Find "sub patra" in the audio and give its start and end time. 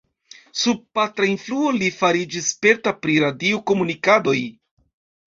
0.59-1.27